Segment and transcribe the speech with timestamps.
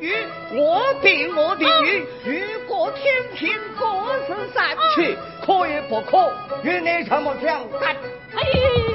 [0.00, 0.12] 雨，
[0.52, 2.06] 我定我的雨。
[2.24, 3.86] 雨过天晴，各
[4.26, 6.32] 自散去，可以不可？
[6.62, 7.96] 与你这么讲，哎。
[8.34, 8.87] 哎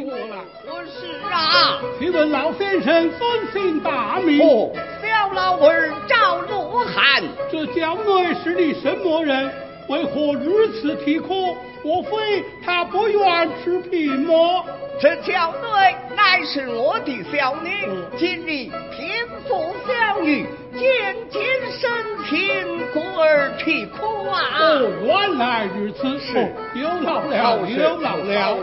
[0.00, 0.36] 请过来。
[0.66, 4.40] 我是啊，请问老先生尊姓大名？
[4.40, 4.72] 哦，
[5.02, 7.22] 小老儿赵罗汉。
[7.50, 9.50] 这郊内是你什么人？
[9.88, 11.56] 为何如此啼哭？
[11.84, 14.64] 莫非他不愿吃平吗？
[15.00, 19.10] 这小女乃是我的小女，今日贫
[19.48, 21.42] 富相遇，渐渐
[21.72, 21.90] 生
[22.28, 24.40] 情，故而啼哭啊。
[24.60, 28.58] 哦，原来如此，是哦有劳了，有劳了。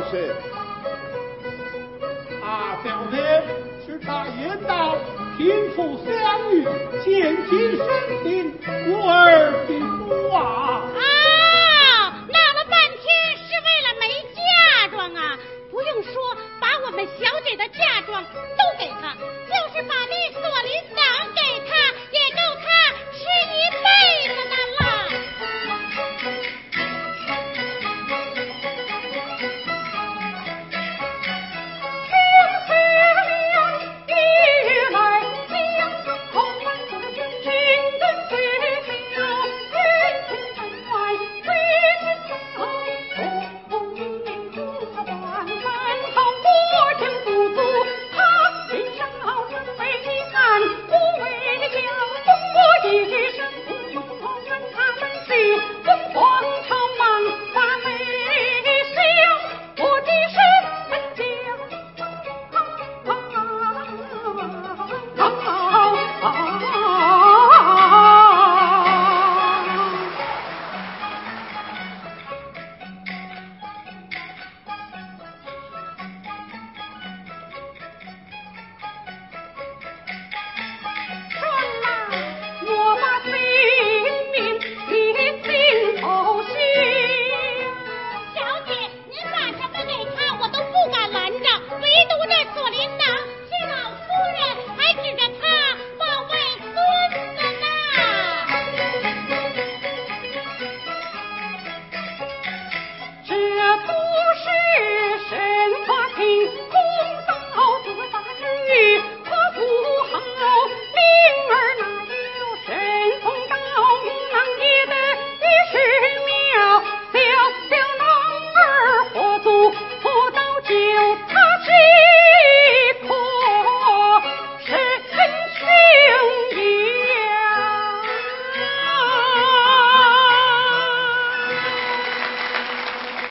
[2.60, 3.42] 大小的
[3.86, 4.94] 是大爷大
[5.38, 6.62] 贫富相遇
[7.06, 7.88] 见其生
[8.22, 8.52] 平
[8.84, 10.84] 故儿必孤啊。
[10.94, 14.04] 啊闹了半天是为了没
[14.36, 15.40] 嫁妆啊
[15.72, 16.12] 不用说
[16.60, 18.22] 把我们小姐的嫁妆